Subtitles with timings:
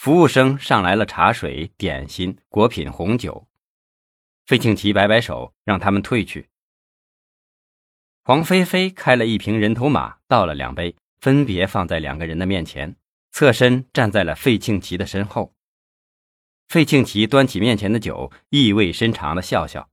[0.00, 3.46] 服务生上来了茶水、点心、果品、红酒。
[4.46, 6.48] 费庆奇摆摆手，让他们退去。
[8.24, 12.96] 黄菲菲开了一瓶人头马，倒了两杯，分别放在两个人的面前，
[13.30, 15.54] 侧身站在了费庆奇的身后。
[16.66, 19.90] 费庆奇端起面前的酒，意味深长的笑笑：“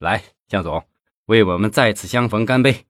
[0.00, 0.88] 来，向总，
[1.26, 2.86] 为我们再次相逢干杯。”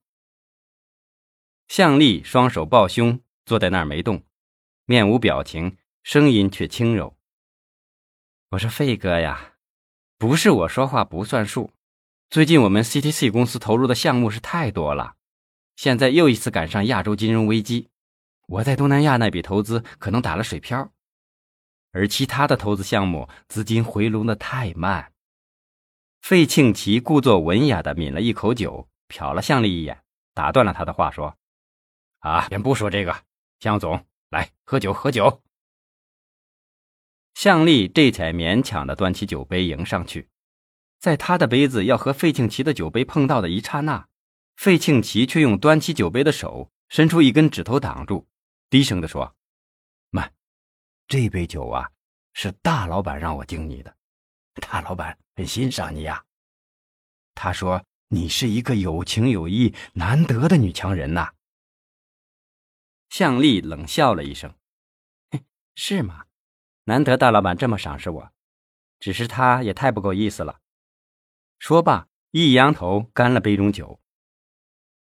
[1.66, 4.22] 向丽双手抱胸，坐在那儿没动，
[4.84, 5.76] 面无表情，
[6.07, 7.16] 声音却轻柔
[8.50, 9.54] ：“我说费哥呀，
[10.18, 11.72] 不是我说话不算数。
[12.30, 15.16] 最近我们 CTC 公司投入的项目是太多了，
[15.75, 17.89] 现在又一次赶上亚洲金融危机，
[18.46, 20.93] 我在东南亚那笔投资可能打了水漂，
[21.90, 25.13] 而其他的投资项目资金回笼的太慢。”
[26.22, 30.04] 费庆奇故作文雅的抿了一口酒，瞟了向丽一眼，
[30.35, 31.36] 打断了他的话说。
[32.20, 33.25] 啊，先不说这个，
[33.58, 35.42] 向总，来喝酒，喝酒。
[37.36, 40.30] 向丽这才勉强的端起酒杯迎上去，
[40.98, 44.08] 在他的杯子要和费庆奇的酒杯碰到的一刹那，
[44.56, 48.27] 费庆奇却用端起酒杯的手伸出一根指头挡住，
[48.70, 49.36] 低声的说
[50.08, 50.33] ：“慢，
[51.08, 51.91] 这杯酒啊，
[52.33, 53.94] 是大老板让我敬你的，
[54.55, 56.25] 大老板很欣赏你呀。
[57.34, 61.34] 他说你是一个有情有义、难得的女强人呐。”
[63.10, 64.55] 向丽冷笑了一声
[65.77, 66.25] ：“是吗？
[66.86, 68.32] 难得大老板这么赏识我，
[68.98, 70.60] 只是他也太不够意思了。”
[71.60, 74.00] 说罢，一扬头，干了杯中酒。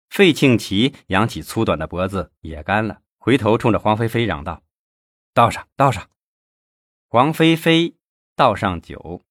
[0.09, 4.65] 费庆奇扬起粗短的脖子，也干了，回头冲着黄飞飞嚷道
[5.33, 6.11] ：“倒上，倒上！”
[7.09, 7.97] 黄飞飞
[8.35, 9.25] 倒上酒，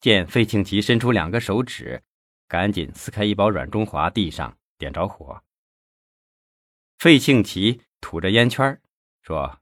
[0.00, 2.02] 见费庆奇伸出两个手指，
[2.48, 5.42] 赶紧撕开一包软中华，递上，点着火。
[6.98, 7.82] 费庆奇。
[8.02, 8.80] 吐着烟圈
[9.20, 9.59] 说：“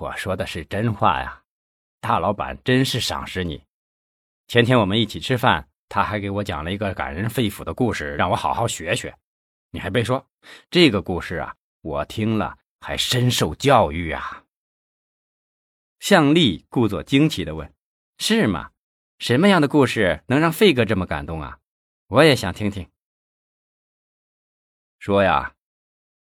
[0.00, 1.42] 我说的是真话呀，
[2.00, 3.62] 大老板真是赏识你。
[4.48, 9.14] 前天我们一起吃饭，他还给我讲了一个感人肺腑的故事，让我好好学学。
[9.70, 10.26] 你还别说，
[10.70, 14.44] 这个故事啊，我听了还深受教育啊。”
[16.00, 17.70] 向丽故作惊奇的问
[18.16, 18.70] ：“是吗？
[19.18, 21.58] 什么样的故事能让费哥这么感动啊？
[22.06, 22.88] 我也想听听。”
[24.98, 25.54] 说呀。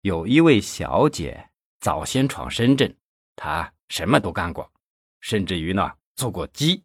[0.03, 1.51] 有一位小姐
[1.81, 2.97] 早先闯深圳，
[3.37, 4.73] 他什么都干过，
[5.21, 6.83] 甚至于呢做过鸡，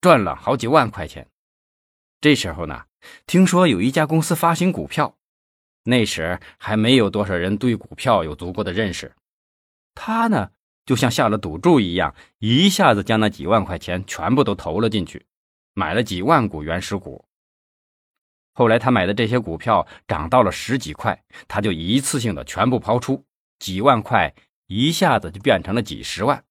[0.00, 1.28] 赚了好几万块钱。
[2.20, 2.86] 这时候呢，
[3.26, 5.16] 听说有一家公司发行股票，
[5.84, 9.14] 那时还没有多少人对股票有足够的认识，
[9.94, 10.50] 他呢
[10.84, 15.24] 就像下了赌注一样，一下子将那几万块钱全部都投了进去，
[15.74, 17.24] 买了几万股原始股。
[18.52, 23.24] 后来他买的这些股票涨到了十几块，他就一次性的全部抛出，
[23.58, 24.34] 几万块
[24.70, 26.44] 一下子就变成了几十万。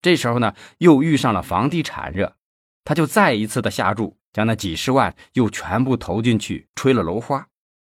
[0.00, 2.36] 这时候呢，又遇上了房地产热，
[2.84, 7.48] 他就再一次的下注，将那几十万又全部投进去，吹了楼花。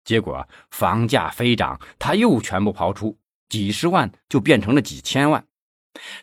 [0.05, 5.47] 结果房价飞涨，他又全部抛出，几十万就变成了几千万。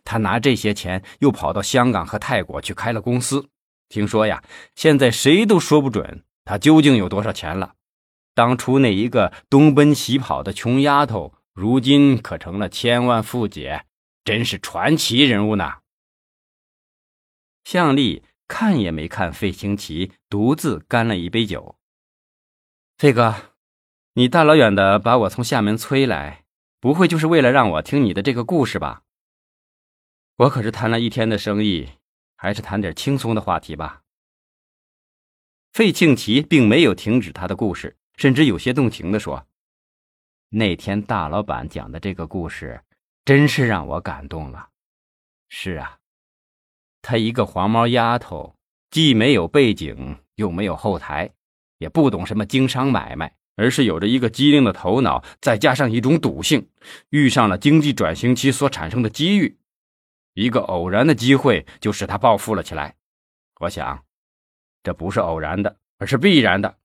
[0.03, 3.49] 他拿这些钱又跑到香港和泰国去开了公司。
[3.87, 4.43] 听说呀，
[4.75, 6.23] 现在谁都说不准。
[6.45, 7.73] 他究竟有多少钱了？
[8.35, 13.85] 当初那一个东奔西跑的穷丫头，如今可成了千万富姐，
[14.23, 15.79] 真是传奇人物呢。
[17.65, 21.75] 向丽看也没看费清奇，独自干了一杯酒。
[22.97, 23.35] 费哥，
[24.13, 26.45] 你大老远的把我从厦门催来，
[26.79, 29.03] 不会就是为了让我听你的这个故事吧？
[30.37, 31.89] 我可是谈了一天的生意，
[32.37, 34.03] 还是谈点轻松的话题吧。
[35.73, 39.45] 费庆奇并没有停止他的故事，甚至有些动情地说
[40.49, 42.81] ：“那天大老板讲的这个故事，
[43.23, 44.69] 真是让我感动了。
[45.47, 45.99] 是啊，
[47.01, 48.55] 她一个黄毛丫头，
[48.89, 51.29] 既没有背景，又没有后台，
[51.77, 56.69] 也不懂什么经商买卖，而是有着一个机灵的头脑，再加上一种赌性，
[57.09, 59.59] 遇上了经济转型期所产生的机遇，
[60.33, 62.95] 一个偶然的机会就使她暴富了起来。
[63.59, 64.03] 我想。”
[64.81, 66.77] 这不是偶然的，而是必然的，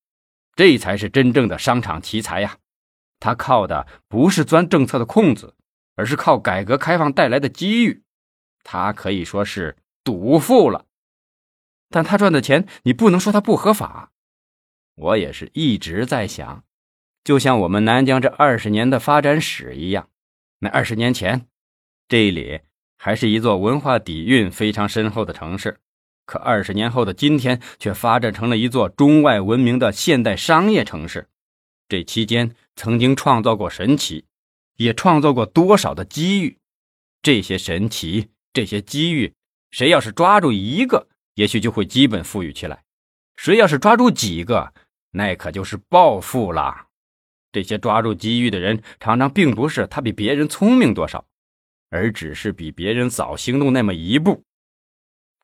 [0.56, 2.58] 这才是真正的商场奇才呀！
[3.20, 5.54] 他靠的不是钻政策的空子，
[5.96, 8.02] 而是靠改革开放带来的机遇。
[8.62, 10.86] 他可以说是赌富了，
[11.90, 14.12] 但他赚的钱，你不能说他不合法。
[14.96, 16.64] 我也是一直在想，
[17.24, 20.08] 就像我们南疆这二十年的发展史一样，
[20.60, 21.46] 那二十年前，
[22.08, 22.60] 这里
[22.96, 25.80] 还是一座文化底蕴非常深厚的城市。
[26.26, 31.28] 可二十年后的今天，却发展成了一座中外闻名的现代商业城市。
[31.86, 34.24] 这期间曾经创造过神奇，
[34.76, 36.58] 也创造过多少的机遇。
[37.22, 39.32] 这些神奇，这些机遇，
[39.70, 42.76] 谁要是抓住一个，也许就会基本富裕起来；
[43.36, 44.74] 谁要是抓住几个，
[45.12, 46.88] 那可就是暴富了。
[47.52, 51.24] 这些抓住机遇的人，常常并不是他比别人聪明多少，
[51.88, 54.42] 而只是比别人早行动那么一步。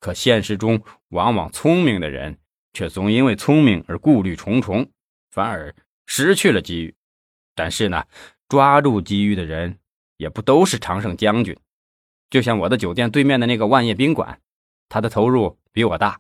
[0.01, 2.39] 可现实中，往往聪明的人
[2.73, 4.91] 却总因为聪明而顾虑重重，
[5.31, 5.75] 反而
[6.07, 6.95] 失去了机遇。
[7.63, 8.07] 但是呢，
[8.49, 9.79] 抓住机遇的人
[10.17, 11.55] 也不都是常胜将军。
[12.31, 14.41] 就像我的酒店对面的那个万叶宾馆，
[14.89, 16.19] 他的投入比我大，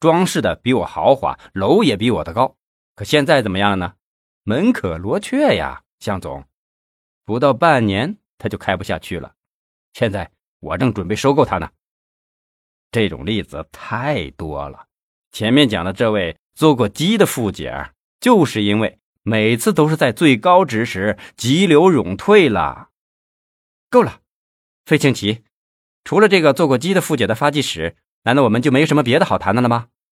[0.00, 2.56] 装饰的比我豪华，楼也比我的高。
[2.94, 3.96] 可现在怎么样了呢？
[4.44, 6.42] 门可罗雀呀，向总，
[7.26, 9.34] 不到半年他就开不下去了。
[9.92, 10.30] 现在
[10.60, 11.68] 我正准备收购他呢。
[12.90, 14.86] 这种例子太多了。
[15.32, 17.90] 前面讲的这位做过鸡的富姐，
[18.20, 18.97] 就是因为
[19.28, 22.88] 每次都是在最高值时急流勇退了。
[23.90, 24.20] 够了，
[24.86, 25.42] 费庆奇，
[26.02, 29.88] 除了这个做过鸡的富姐的发迹史，难道我们就没什么别的好谈的了吗？